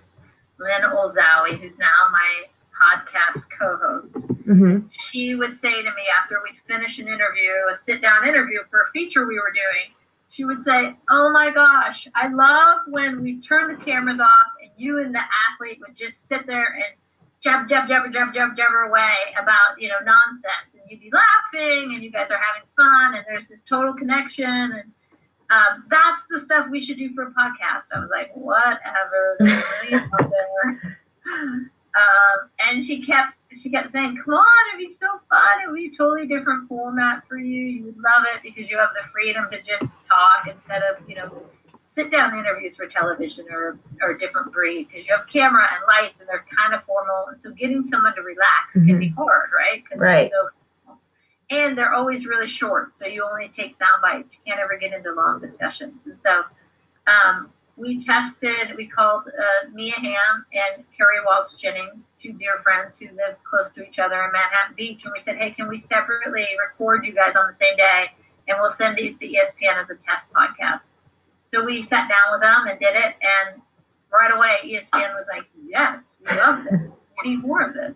[0.60, 2.44] Lynn Olzawi, who's now my
[2.80, 4.16] podcast co-host,
[4.50, 4.88] Mm-hmm.
[5.12, 8.92] she would say to me after we'd finish an interview, a sit-down interview for a
[8.92, 9.94] feature we were doing,
[10.32, 14.72] she would say, "Oh my gosh, I love when we turn the cameras off and
[14.78, 16.96] you and the athlete would just sit there and
[17.44, 22.04] jab, jab, jabber, jab, jab, jabber away about you know nonsense, you'd be laughing and
[22.04, 24.92] you guys are having fun and there's this total connection and."
[25.52, 27.90] Um, that's the stuff we should do for a podcast.
[27.92, 29.36] I was like, whatever.
[29.40, 31.72] There's out there.
[31.96, 35.62] Um, and she kept she kept saying, "Come on, it'd be so fun.
[35.64, 37.64] It would be a totally different format for you.
[37.64, 41.16] You would love it because you have the freedom to just talk instead of you
[41.16, 41.44] know
[41.96, 45.82] sit down interviews for television or or a different breed because you have camera and
[45.88, 47.26] lights and they're kind of formal.
[47.32, 49.84] And so getting someone to relax can be hard, right?
[49.96, 50.32] Right.
[50.32, 50.50] so.
[51.52, 54.30] And they're always really short, so you only take sound bites.
[54.32, 55.96] You can't ever get into long discussions.
[56.06, 56.44] And so
[57.08, 62.96] um, we tested, we called uh, Mia Hamm and Kerri Walsh Jennings, two dear friends
[63.00, 65.02] who live close to each other in Manhattan Beach.
[65.06, 68.12] And we said, hey, can we separately record you guys on the same day?
[68.48, 70.82] And we'll send these to ESPN as a test podcast.
[71.54, 73.16] So we sat down with them and did it.
[73.22, 73.62] And
[74.12, 76.82] right away, ESPN was like, yes, we love this.
[77.24, 77.94] We need more of this.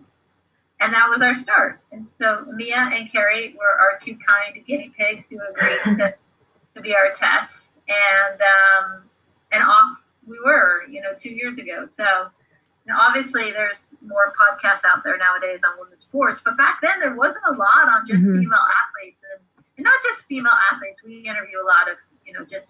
[0.80, 1.80] And that was our start.
[1.92, 6.14] And so Mia and Carrie were our two kind guinea pigs who agreed to,
[6.74, 7.54] to be our tests.
[7.88, 9.02] And um,
[9.52, 11.88] and off we were, you know, two years ago.
[11.96, 12.04] So
[12.86, 17.14] now obviously there's more podcasts out there nowadays on women's sports, but back then there
[17.14, 18.40] wasn't a lot on just Mhm.
[18.40, 19.40] female athletes and,
[19.78, 21.00] and not just female athletes.
[21.04, 22.68] We interview a lot of, you know, just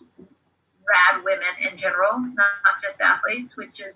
[0.86, 3.94] rad women in general, not, not just athletes, which is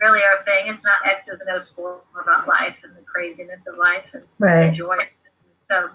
[0.00, 0.66] really our thing.
[0.72, 4.68] It's not X's and O's more about life and the craziness of life and Right.
[4.70, 5.08] enjoy it.
[5.70, 5.90] So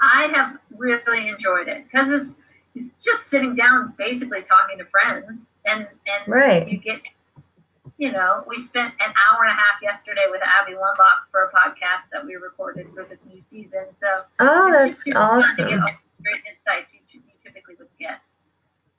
[0.00, 2.30] I have really enjoyed it because it's
[2.74, 5.26] it's just sitting down, basically talking to friends,
[5.64, 6.68] and and Right.
[6.68, 7.00] you get,
[7.96, 11.50] you know, we spent an hour and a half yesterday with Abby Wambach for a
[11.50, 13.86] podcast that we recorded for this new season.
[14.00, 15.64] So Oh, that's just to get awesome.
[15.64, 18.20] all the great insights you, you typically wouldn't get.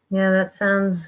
[0.10, 1.08] Yeah, that sounds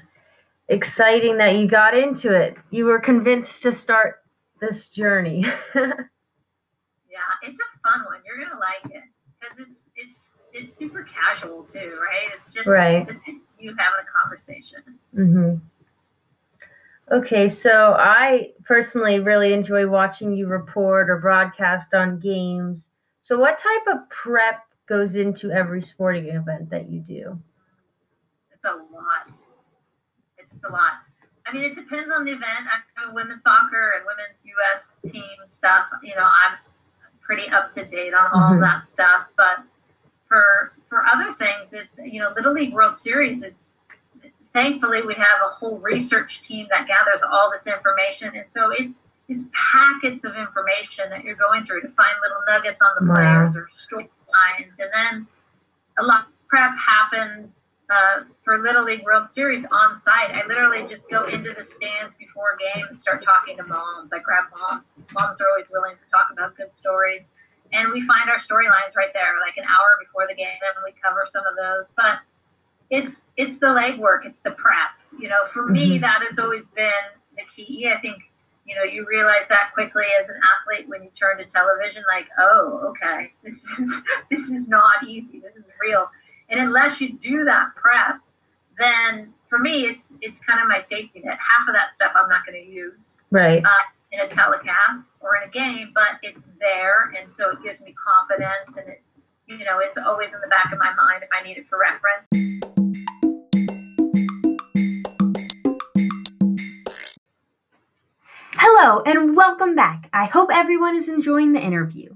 [0.72, 2.56] exciting that you got into it.
[2.70, 4.22] You were convinced to start
[4.60, 5.44] this journey.
[7.10, 8.20] Yeah, it's a fun one.
[8.24, 9.02] You're gonna like it
[9.38, 10.18] because it's it's
[10.54, 12.32] it's super casual too, right?
[12.34, 13.06] It's just Right.
[13.08, 14.98] it's just you having a conversation.
[15.14, 15.56] Mm-hmm.
[17.14, 22.88] Okay, so I personally really enjoy watching you report or broadcast on games.
[23.20, 27.38] So, what type of prep goes into every sporting event that you do?
[28.52, 29.28] It's a lot.
[30.68, 30.92] A lot.
[31.46, 32.66] I mean, it depends on the event.
[32.70, 35.12] I know women's soccer and women's U.S.
[35.12, 35.86] team stuff.
[36.02, 36.58] You know, I'm
[37.20, 38.60] pretty up to date on all Mhm.
[38.60, 39.26] that stuff.
[39.36, 39.60] But
[40.28, 43.42] for for other things, it's you know, Little League World Series.
[43.42, 43.56] It's
[44.52, 48.94] thankfully we have a whole research team that gathers all this information, and so it's
[49.28, 53.14] it's packets of information that you're going through to find little nuggets on the Wow.
[53.14, 55.26] players or storylines, and then
[55.98, 57.48] a lot of prep happens
[57.92, 60.32] uh, for Little League World Series on site.
[60.32, 64.10] I literally just go into the stands before games, start talking to moms.
[64.12, 64.88] I grab moms.
[65.12, 67.22] Moms are always willing to talk about good stories.
[67.72, 70.92] And we find our storylines right there, like an hour before the game, and we
[71.04, 71.86] cover some of those.
[71.96, 72.20] But
[72.90, 74.92] it's it's the legwork, it's the prep.
[75.18, 76.00] You know, for me, Mhm.
[76.02, 77.04] that has always been
[77.36, 77.88] the key.
[77.88, 78.22] I think
[78.64, 82.28] you know, you realize that quickly as an athlete when you turn to television, like,
[82.38, 83.94] oh, okay, this is
[84.30, 85.40] this is not easy.
[85.40, 86.08] This is real.
[86.52, 88.20] And unless you do that prep,
[88.78, 91.38] then for me, it's it's kind of my safety net.
[91.40, 93.64] Half of that stuff I'm not going to use Right.
[93.64, 93.68] uh,
[94.12, 97.94] in a telecast or in a game, but it's there, and so it gives me
[97.96, 99.02] confidence, and it,
[99.46, 101.78] you know, it's always in the back of my mind if I need it for
[101.80, 102.28] reference.
[108.52, 110.10] Hello and welcome back.
[110.12, 112.10] I hope everyone is enjoying the interview.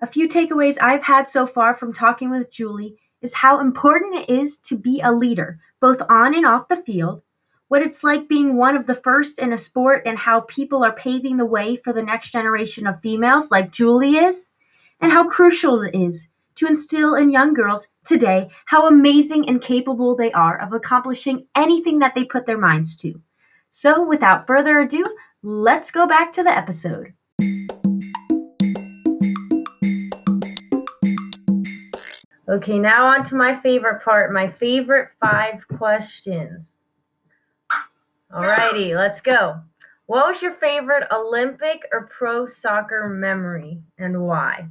[0.00, 4.30] A few takeaways I've had so far from talking with Julie is how important it
[4.30, 7.22] is to be a leader, both on and off the field,
[7.68, 10.92] what it's like being one of the first in a sport, and how people are
[10.92, 14.48] paving the way for the next generation of females like Julie is,
[15.00, 16.26] and how crucial it is
[16.56, 22.00] to instill in young girls today how amazing and capable they are of accomplishing anything
[22.00, 23.20] that they put their minds to.
[23.70, 25.04] So, without further ado,
[25.42, 27.12] let's go back to the episode.
[32.48, 36.72] Okay, now on to my favorite part, my favorite five questions.
[38.32, 39.60] Alrighty, let's go.
[40.06, 44.66] What was your favorite Olympic or pro soccer memory and why?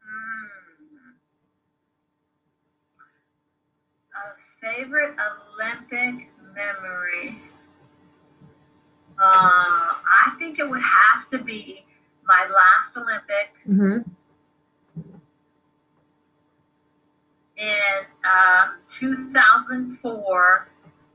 [0.00, 1.14] Hmm.
[4.14, 7.40] A favorite Olympic memory.
[9.18, 11.84] Uh, I think it would have to be
[12.24, 13.52] my last Olympic.
[13.68, 14.10] Mm-hmm.
[17.56, 20.68] In um, 2004.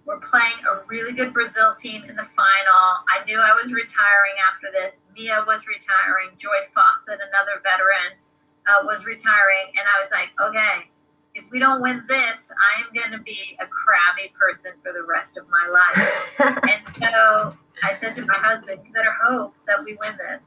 [0.06, 2.84] We're playing a really good Brazil team in the final.
[3.06, 4.98] I knew I was retiring after this.
[5.14, 6.34] Mia was retiring.
[6.42, 8.18] Joy Fawcett, another veteran,
[8.66, 9.70] uh, was retiring.
[9.78, 10.90] And I was like, okay,
[11.38, 15.06] if we don't win this, I am going to be a crabby person for the
[15.06, 16.58] rest of my life.
[16.66, 17.54] and so
[17.86, 20.42] I said to my husband, you better hope that we win this.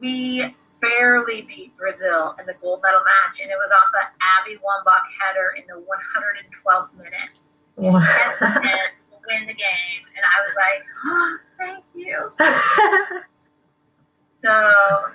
[0.00, 4.58] We barely beat Brazil in the gold medal match, and it was off an Abby
[4.62, 7.34] Wambach header in the 112th minute.
[7.76, 8.00] Wow.
[8.00, 8.92] And
[9.26, 10.02] win the game.
[10.16, 12.32] And I was like, oh, thank you.
[14.38, 14.54] So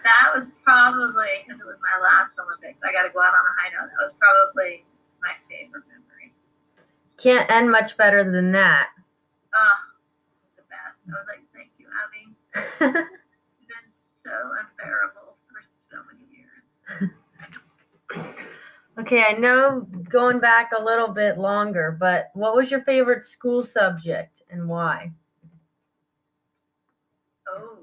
[0.04, 3.46] that was probably, because it was my last Olympics, I got to go out on
[3.48, 3.88] a high note.
[3.96, 4.84] That was probably
[5.24, 6.36] my favorite memory.
[7.16, 8.90] Can't end much better than that.
[9.56, 9.80] Oh,
[10.60, 11.00] the best.
[11.08, 12.36] I was like, thank you, Abby.
[13.00, 13.88] You've been
[14.28, 17.16] so unbearable for so many years.
[19.00, 23.64] Okay, I know going back a little bit longer, but what was your favorite school
[23.64, 25.12] subject and why?
[27.50, 27.78] Oh,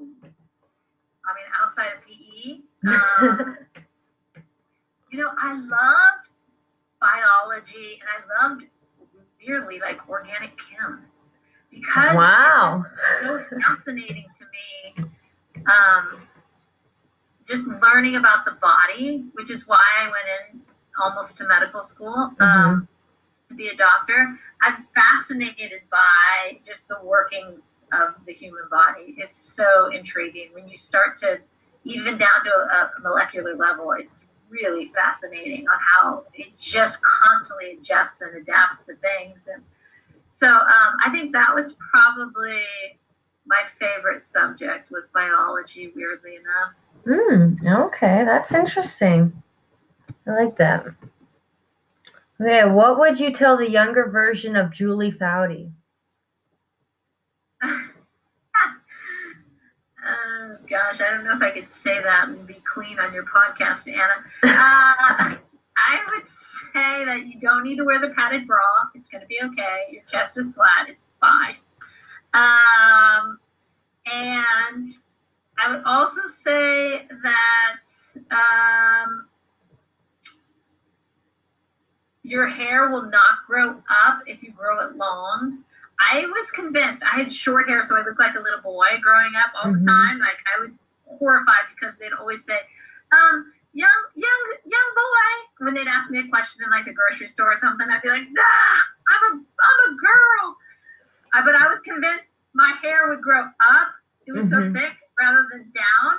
[1.24, 3.58] I mean, outside of PE, um,
[5.10, 6.28] you know, I loved
[7.00, 8.64] biology and I loved
[9.46, 11.04] weirdly like organic chem
[11.70, 12.84] because wow.
[13.22, 15.10] so fascinating to me.
[15.66, 16.20] Um,
[17.48, 20.69] just learning about the body, which is why I went in
[21.00, 22.88] almost to medical school um,
[23.48, 24.38] to be a doctor.
[24.62, 29.16] I'm fascinated by just the workings of the human body.
[29.18, 31.38] It's so intriguing when you start to,
[31.84, 38.20] even down to a, molecular level, it's really fascinating on how it just constantly adjusts
[38.20, 39.38] and adapts to things.
[39.52, 39.62] And
[40.38, 42.62] so um, I think that was probably
[43.46, 46.74] my favorite subject was biology, weirdly enough.
[47.06, 47.66] Hmm.
[47.66, 49.42] Okay, that's interesting.
[50.26, 50.86] I like that.
[52.40, 55.72] Okay, what would you tell the younger version of Julie Foudy?
[60.02, 63.24] Oh gosh, I don't know if I could say that and be clean on your
[63.24, 64.24] podcast, Anna.
[64.42, 65.36] Uh,
[65.76, 66.24] I would
[66.72, 68.58] say that you don't need to wear the padded bra.
[68.94, 69.92] It's going to be okay.
[69.92, 70.88] Your chest is flat.
[70.88, 71.56] It's fine.
[72.32, 73.38] Um,
[74.06, 74.94] and
[75.62, 77.76] I would also say that
[78.30, 79.26] um,
[82.22, 85.64] your hair will not grow up if you grow it long.
[85.98, 89.32] I was convinced I had short hair, so I looked like a little boy growing
[89.36, 89.80] up all Mhm.
[89.80, 90.18] the time.
[90.18, 90.70] Like I was
[91.06, 92.58] horrified because they'd always say,
[93.12, 97.28] um, "Young, young, young boy." When they'd ask me a question in like a grocery
[97.28, 98.76] store or something, I'd be like, "Nah,
[99.08, 100.56] I'm a, I'm a girl."
[101.34, 103.88] Uh, but I was convinced my hair would grow up.
[104.26, 104.50] It was Mhm.
[104.50, 106.12] so thick rather than down.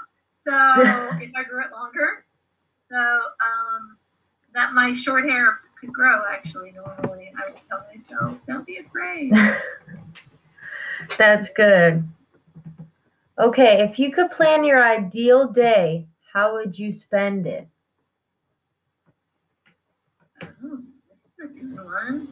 [0.46, 0.54] So
[1.22, 2.26] if I grew it longer,
[2.90, 3.98] so um,
[4.54, 7.32] that my short hair could grow actually normally.
[7.38, 9.34] I would tell myself, don't be afraid.
[11.18, 12.08] That's good.
[13.40, 17.68] Okay, if you could plan your ideal day, how would you spend it?
[20.44, 20.78] Oh,
[21.40, 22.32] this is a good one.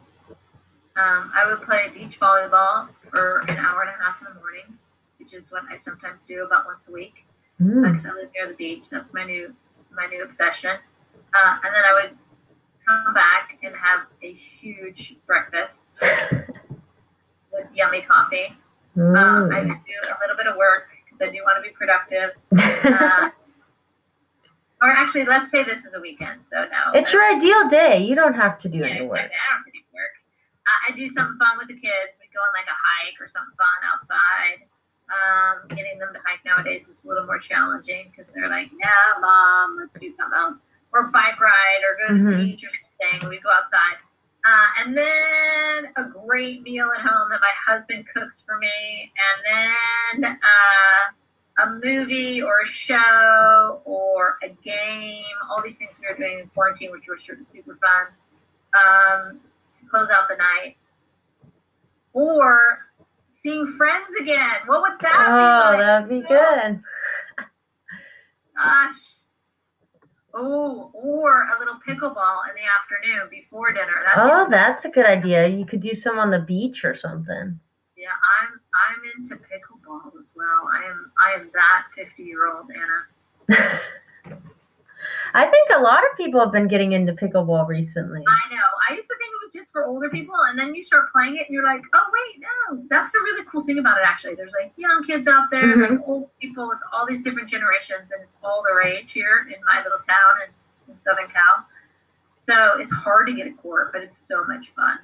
[0.96, 4.78] Um, I would play beach volleyball for an hour and a half in the morning.
[5.18, 7.24] Which is what I sometimes do about once a week
[7.60, 7.92] Mm.
[7.92, 8.84] because I live near the beach.
[8.90, 9.54] That's my new
[9.94, 10.78] my new obsession.
[11.34, 12.16] Uh, and then I would
[12.86, 15.72] come back and have a huge breakfast
[17.52, 18.54] with yummy coffee.
[18.96, 19.84] Um, I Mm.
[19.86, 22.32] do a little bit of work because I do want to be productive.
[22.90, 23.30] Uh,
[24.82, 26.40] or actually, let's say this is a weekend.
[26.50, 26.96] So no.
[26.96, 28.00] it's your ideal day.
[28.02, 29.28] You don't have to do Yeah, any work.
[29.28, 30.14] I don't do work.
[30.64, 32.16] Uh, I do something fun with the kids.
[32.16, 34.64] We go on like a hike or something fun outside.
[35.12, 39.20] Um, getting them to hike nowadays is a little more challenging because they're like, "No,
[39.20, 40.56] mom, let's do something else."
[40.92, 42.44] Or bike ride or go to the Mhm.
[42.44, 42.70] beach or
[43.10, 43.28] something.
[43.28, 43.98] We go outside.
[44.44, 49.12] Uh, and then a great meal at home that my husband cooks for me,
[49.52, 55.24] and then uh, a movie or a show or a game.
[55.50, 57.18] All these things we were doing in quarantine, which were
[57.52, 58.06] super fun.
[58.72, 59.40] Um,
[59.90, 60.76] close out the night,
[62.14, 62.86] or
[63.42, 64.66] seeing friends again.
[64.66, 65.74] What would that Oh, be like?
[65.74, 66.82] Oh, that'd be good.
[68.56, 68.96] Gosh.
[70.42, 73.92] Oh, or a little pickleball in the afternoon before dinner.
[74.06, 75.46] That's Oh, that's a good idea.
[75.46, 77.60] You could do some on the beach or something.
[77.94, 80.68] Yeah, I'm I'm into pickleball as well.
[80.72, 83.80] I am I am that fifty year old Anna.
[85.34, 88.20] I think a lot of people have been getting into pickleball recently.
[88.26, 88.68] I know.
[88.88, 91.36] I used to think it was just for older people, and then you start playing
[91.36, 92.82] it, and you're like, oh wait, no.
[92.90, 94.04] That's the really cool thing about it.
[94.06, 95.88] Actually, there's like young kids out there, Mhm.
[95.88, 96.72] there's old people.
[96.72, 100.32] It's all these different generations, and it's all the rage here in my little town
[100.46, 101.66] in, in Southern Cal.
[102.46, 104.98] So it's hard to get a court, but it's so much fun.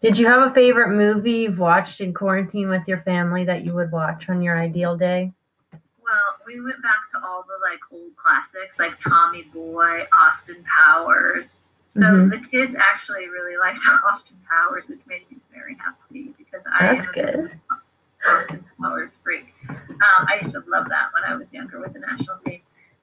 [0.00, 3.74] Did you have a favorite movie you've watched in quarantine with your family that you
[3.74, 5.32] would watch on your ideal day?
[6.46, 11.46] We went back to all the like old classics like Tommy Boy, Austin Powers.
[11.86, 12.30] So Mhm.
[12.30, 13.78] the kids actually really liked
[14.10, 17.60] Austin Powers, which made me very happy because I That's am good.
[18.26, 19.54] Austin Powers freak.
[19.68, 22.60] Um, I used to love that when I was younger with the national team.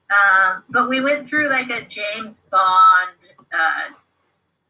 [0.10, 3.12] Um, but we went through like a James Bond,
[3.52, 3.94] uh,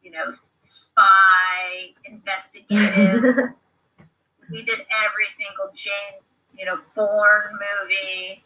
[0.01, 0.33] you know,
[0.65, 3.23] spy investigative
[4.51, 6.23] we did every single James,
[6.57, 8.43] you know, Bourne movie.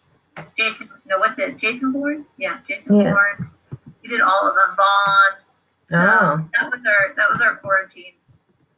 [0.58, 1.58] Jason, no, what's it?
[1.58, 2.26] Jason Bourne?
[2.38, 3.12] Yeah, Jason Yeah.
[3.12, 3.52] Bourne.
[4.02, 4.76] We did all of them.
[4.78, 5.36] Bond.
[5.94, 8.14] oh, That was our that was our quarantine.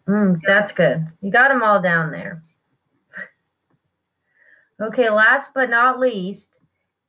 [0.08, 1.06] mm, that's good.
[1.22, 2.44] You got them all down there.
[4.82, 6.50] Okay, last but not least,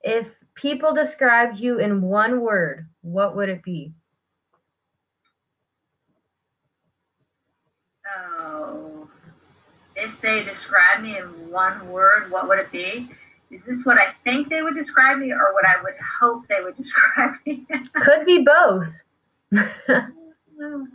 [0.02, 3.92] if people described you in one word, what would it be?
[8.38, 9.08] Oh,
[9.96, 13.08] if they describe me in one word, what would it be?
[13.50, 16.60] Is this what I think they would describe me, or what I would hope they
[16.62, 17.66] would describe me?
[17.94, 18.86] Could be both.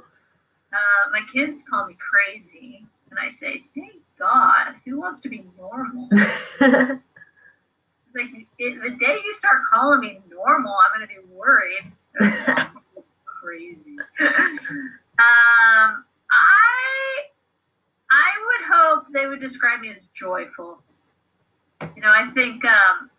[0.72, 5.44] Uh, my kids call me crazy, and I say, "Thank God, who wants to be
[5.58, 6.10] normal?"
[8.16, 8.26] Like
[8.58, 11.94] it, the day you start calling me normal, I'm gonna be worried.
[13.42, 13.98] Crazy.
[14.20, 14.36] um,
[15.20, 16.04] I
[18.12, 20.82] I would hope they would describe me as joyful.
[21.82, 23.10] You know, I think um,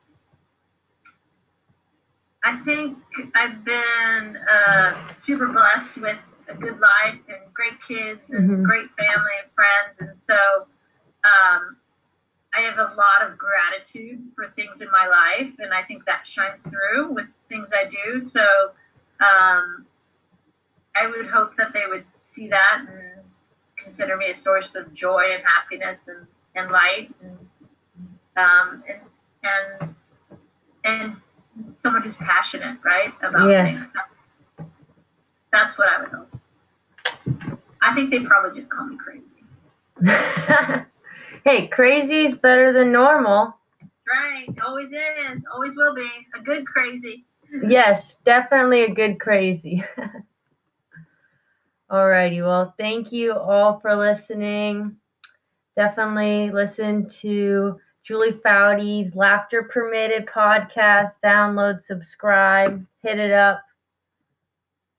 [2.44, 2.98] I think
[3.34, 8.64] I've been uh, super blessed with a good life and great kids and Mhm.
[8.64, 10.66] great family and friends, and so
[11.24, 11.76] um,
[12.54, 16.26] I have a lot of gratitude for things in my life, and I think that
[16.26, 18.24] shines through with things I do.
[18.24, 18.72] So
[19.20, 19.86] um,
[20.96, 22.04] I would hope that they would
[22.34, 23.24] see that and
[23.76, 27.49] consider me a source of joy and happiness and, and light, and,
[28.40, 29.00] um, and
[29.42, 29.94] and
[30.84, 31.16] and
[31.82, 33.80] someone who's passionate, right, about Yes.
[33.80, 33.92] things.
[33.92, 34.64] So
[35.52, 36.40] that's what I would hope.
[37.82, 39.24] I think they probably just call me crazy.
[41.44, 43.54] hey, crazy's better than normal.
[44.08, 46.08] Right, always is, always will be.
[46.38, 47.24] A good crazy.
[47.68, 49.84] Yes, definitely a good crazy.
[51.90, 54.96] Alrighty, well, thank you all for listening.
[55.76, 57.80] Definitely listen to
[58.10, 61.20] Julie Foudy's Laughter Permitted podcast.
[61.22, 63.62] Download, subscribe, hit it up.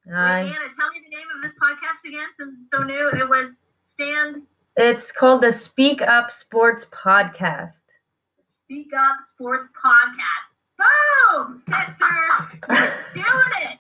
[0.10, 0.40] Hi.
[0.40, 3.10] Anna, tell me the name of this podcast again since it's so new.
[3.10, 3.58] It was
[3.96, 4.44] Stand.
[4.78, 7.82] It's called the Speak Up Sports Podcast.
[8.64, 10.48] Speak Up Sports Podcast.
[10.78, 12.16] Boom, sister.
[12.70, 13.78] You're doing it.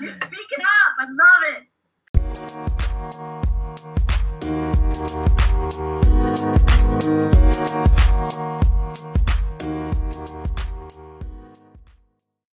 [0.00, 0.96] You're speaking up.
[0.98, 1.62] I love it.